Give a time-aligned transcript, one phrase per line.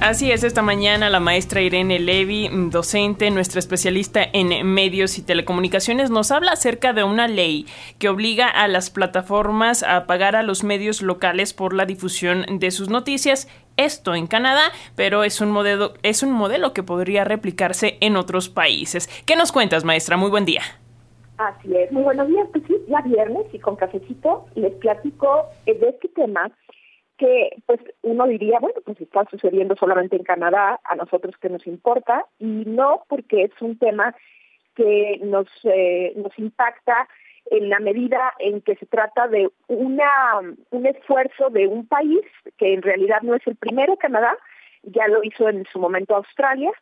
[0.00, 6.10] Así es, esta mañana la maestra Irene Levy, docente, nuestra especialista en medios y telecomunicaciones,
[6.10, 7.66] nos habla acerca de una ley
[7.98, 12.70] que obliga a las plataformas a pagar a los medios locales por la difusión de
[12.70, 13.46] sus noticias.
[13.76, 18.48] Esto en Canadá, pero es un modelo, es un modelo que podría replicarse en otros
[18.48, 19.06] países.
[19.26, 20.16] ¿Qué nos cuentas, maestra?
[20.16, 20.62] Muy buen día.
[21.36, 22.48] Así es, muy buenos días.
[22.52, 26.50] Pues sí, ya viernes y con cafecito les platico de este tema
[27.20, 31.66] que pues uno diría, bueno, pues está sucediendo solamente en Canadá, a nosotros que nos
[31.66, 34.16] importa, y no porque es un tema
[34.74, 37.06] que nos, eh, nos impacta
[37.50, 40.10] en la medida en que se trata de una
[40.70, 42.24] un esfuerzo de un país
[42.56, 44.34] que en realidad no es el primero, Canadá,
[44.82, 46.72] ya lo hizo en su momento Australia,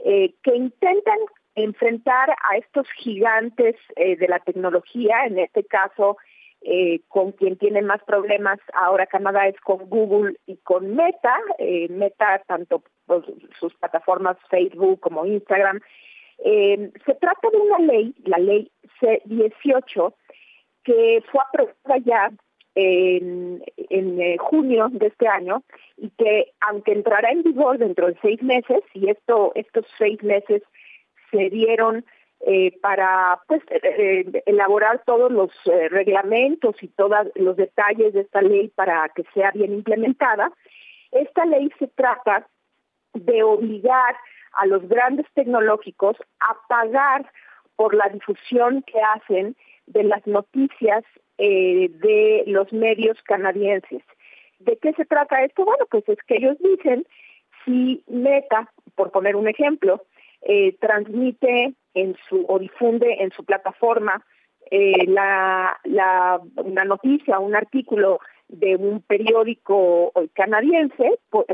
[0.00, 1.18] eh, que intentan
[1.54, 6.16] enfrentar a estos gigantes eh, de la tecnología, en este caso
[6.66, 11.38] eh, con quien tiene más problemas ahora Canadá es con Google y con Meta.
[11.58, 13.22] Eh, Meta, tanto por
[13.60, 15.80] sus plataformas Facebook como Instagram.
[16.38, 20.14] Eh, se trata de una ley, la ley C-18,
[20.84, 22.32] que fue aprobada ya
[22.74, 25.62] en, en junio de este año
[25.98, 30.62] y que aunque entrará en vigor dentro de seis meses, y esto estos seis meses
[31.30, 32.06] se dieron
[32.46, 38.42] eh, para pues eh, eh, elaborar todos los reglamentos y todos los detalles de esta
[38.42, 40.52] ley para que sea bien implementada.
[41.10, 42.46] Esta ley se trata
[43.14, 44.14] de obligar
[44.52, 47.30] a los grandes tecnológicos a pagar
[47.76, 51.02] por la difusión que hacen de las noticias
[51.38, 54.02] de los medios canadienses.
[54.58, 55.64] ¿De qué se trata esto?
[55.64, 57.06] Bueno, pues es que ellos dicen,
[57.64, 60.02] si Meta, por poner un ejemplo,
[60.44, 64.24] eh, transmite en su o difunde en su plataforma
[64.70, 71.46] eh, una noticia, un artículo de un periódico canadiense, pues,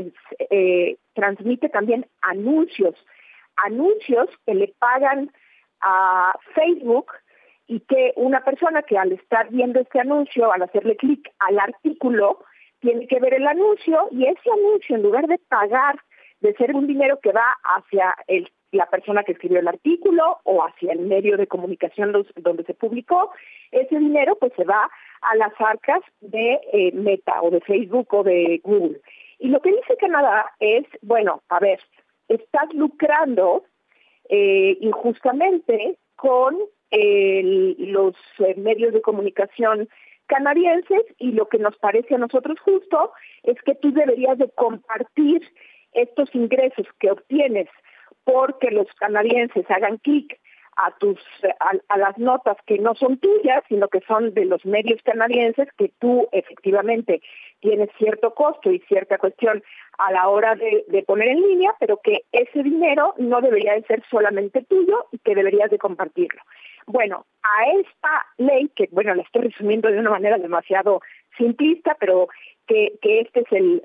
[0.49, 2.95] eh, transmite también anuncios,
[3.55, 5.31] anuncios que le pagan
[5.81, 7.11] a Facebook
[7.67, 12.43] y que una persona que al estar viendo este anuncio, al hacerle clic al artículo,
[12.79, 15.99] tiene que ver el anuncio y ese anuncio, en lugar de pagar,
[16.41, 20.63] de ser un dinero que va hacia el la persona que escribió el artículo o
[20.63, 23.31] hacia el medio de comunicación donde se publicó,
[23.71, 24.89] ese dinero pues se va
[25.21, 29.01] a las arcas de eh, Meta o de Facebook o de Google.
[29.39, 31.79] Y lo que dice Canadá es, bueno, a ver,
[32.27, 33.63] estás lucrando
[34.29, 36.57] eh, injustamente con
[36.91, 39.87] los eh, medios de comunicación
[40.27, 43.11] canadienses y lo que nos parece a nosotros justo
[43.43, 45.41] es que tú deberías de compartir
[45.93, 47.67] estos ingresos que obtienes
[48.23, 50.39] porque los canadienses hagan clic
[50.77, 51.19] a tus
[51.89, 55.91] a, las notas que no son tuyas, sino que son de los medios canadienses que
[55.99, 57.21] tú efectivamente
[57.59, 59.61] tienes cierto costo y cierta cuestión
[59.97, 64.03] a la hora de, poner en línea, pero que ese dinero no debería de ser
[64.09, 66.41] solamente tuyo y que deberías de compartirlo.
[66.87, 71.01] Bueno, a esta ley, que bueno, la estoy resumiendo de una manera demasiado
[71.37, 72.27] simplista, pero
[72.65, 73.81] que, este es el,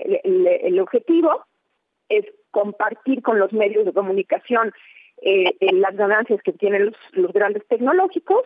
[0.62, 1.44] el objetivo,
[2.08, 2.24] es
[2.56, 4.72] compartir con los medios de comunicación
[5.20, 8.44] eh, las ganancias que tienen los, grandes tecnológicos,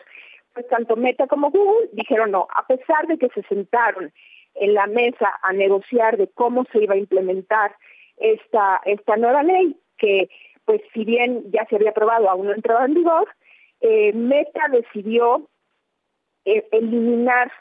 [0.53, 4.12] pues tanto Meta como Google dijeron no, a pesar de que se sentaron
[4.56, 7.76] en la mesa a negociar de cómo se iba a implementar
[8.16, 10.28] esta, esta nueva ley, que
[10.65, 13.28] pues si bien ya se había aprobado, aún no entraba en vigor,
[13.81, 15.48] eh, Meta decidió
[16.44, 17.53] eh, eliminar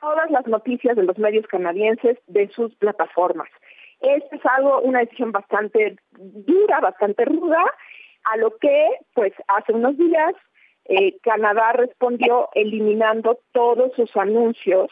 [0.00, 3.48] todas las noticias de los medios canadienses de sus plataformas.
[4.00, 7.62] Esto es algo, una decisión bastante dura, bastante ruda,
[8.24, 10.34] a lo que, pues, hace unos días
[10.88, 14.90] eh, Canadá respondió eliminando todos sus anuncios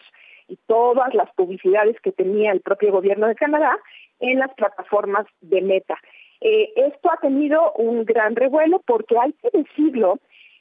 [0.48, 3.78] y todas las publicidades que tenía el propio gobierno de Canadá
[4.18, 5.98] en las plataformas de Meta.
[6.40, 10.18] Eh, esto ha tenido un gran revuelo porque hay que decirlo,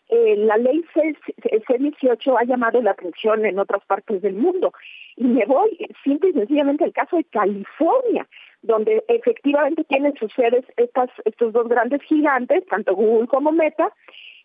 [0.09, 4.71] eh, la ley C18 ha llamado la atención en otras partes del mundo.
[5.15, 8.27] Y me voy simple y sencillamente al caso de California,
[8.63, 13.93] donde efectivamente tienen sus sedes estos dos grandes gigantes, tanto Google como Meta,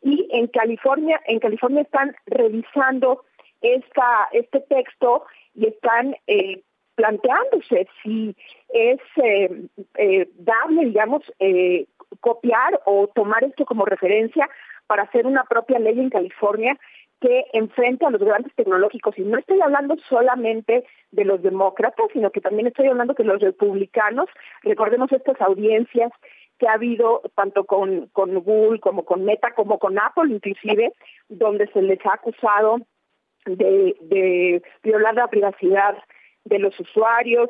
[0.03, 3.25] y en California, en California están revisando
[3.63, 5.25] esta, este texto
[5.55, 6.63] y están eh,
[6.99, 8.35] planteándose si
[8.71, 11.87] es eh, eh, dable, digamos, eh,
[12.21, 14.49] copiar o tomar esto como referencia
[14.89, 16.77] para hacer una propia ley en California
[17.21, 19.19] que enfrente a los grandes tecnológicos.
[19.19, 23.41] Y no estoy hablando solamente de los demócratas, sino que también estoy hablando de los
[23.41, 24.29] republicanos.
[24.63, 26.13] Recordemos estas audiencias
[26.59, 30.93] que ha habido tanto con, con Google como con Meta como con Apple inclusive,
[31.29, 32.79] donde se les ha acusado
[33.47, 35.97] de, de violar la privacidad
[36.45, 37.49] de los usuarios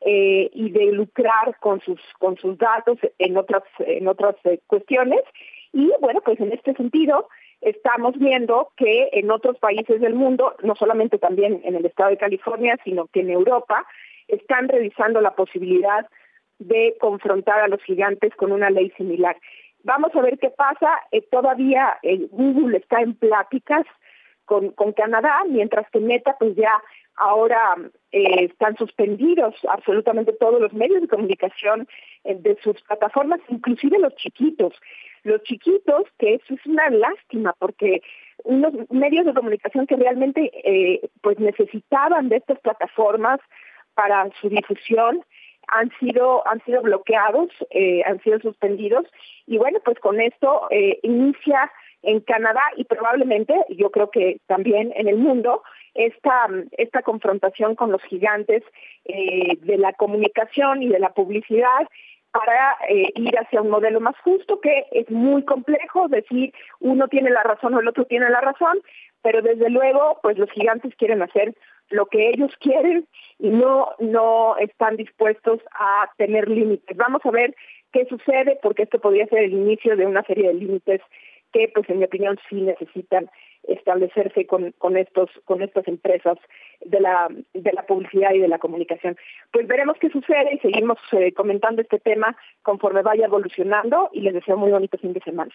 [0.00, 5.22] eh, y de lucrar con sus con sus datos en otras en otras eh, cuestiones
[5.72, 7.28] y bueno pues en este sentido
[7.64, 12.18] estamos viendo que en otros países del mundo no solamente también en el estado de
[12.18, 13.86] California sino que en Europa
[14.28, 16.06] están revisando la posibilidad
[16.58, 19.36] de confrontar a los gigantes con una ley similar.
[19.82, 20.88] Vamos a ver qué pasa.
[21.10, 23.84] Eh, todavía eh, Google está en pláticas
[24.44, 26.72] con, con Canadá, mientras que Meta pues ya
[27.16, 27.76] ahora
[28.12, 31.86] eh, están suspendidos absolutamente todos los medios de comunicación
[32.24, 34.74] de sus plataformas, inclusive los chiquitos.
[35.22, 38.02] Los chiquitos, que eso es una lástima, porque
[38.42, 40.50] unos medios de comunicación que realmente
[41.22, 43.40] pues necesitaban de estas plataformas
[43.94, 45.24] para su difusión,
[45.68, 49.06] han sido han sido bloqueados, eh, han sido suspendidos
[49.46, 51.70] y bueno, pues con esto eh, inicia
[52.04, 55.62] en Canadá y probablemente, yo creo que también en el mundo,
[55.94, 58.62] esta, esta confrontación con los gigantes
[59.04, 61.88] eh, de la comunicación y de la publicidad
[62.32, 67.44] para ir hacia un modelo más justo, que es muy complejo, decir uno tiene la
[67.44, 68.80] razón o el otro tiene la razón,
[69.22, 71.54] pero desde luego, pues los gigantes quieren hacer
[71.90, 73.06] lo que ellos quieren
[73.38, 76.96] y no, no están dispuestos a tener límites.
[76.96, 77.54] Vamos a ver
[77.92, 81.00] qué sucede porque esto podría ser el inicio de una serie de límites
[81.54, 83.30] que, pues en mi opinión, sí necesitan
[83.68, 86.36] establecerse con, con estos con estas empresas
[86.84, 89.16] de la de la publicidad y de la comunicación.
[89.52, 94.34] Pues veremos qué sucede y seguimos eh, comentando este tema conforme vaya evolucionando y les
[94.34, 95.52] deseo muy bonito fin de semana.